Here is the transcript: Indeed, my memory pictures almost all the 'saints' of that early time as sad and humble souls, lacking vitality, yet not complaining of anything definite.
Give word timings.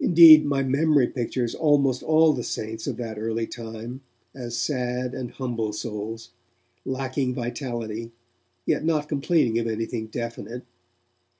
Indeed, 0.00 0.44
my 0.44 0.64
memory 0.64 1.06
pictures 1.06 1.54
almost 1.54 2.02
all 2.02 2.32
the 2.32 2.42
'saints' 2.42 2.88
of 2.88 2.96
that 2.96 3.20
early 3.20 3.46
time 3.46 4.00
as 4.34 4.56
sad 4.56 5.14
and 5.14 5.30
humble 5.30 5.72
souls, 5.72 6.30
lacking 6.84 7.34
vitality, 7.34 8.10
yet 8.66 8.82
not 8.84 9.08
complaining 9.08 9.60
of 9.60 9.68
anything 9.68 10.08
definite. 10.08 10.64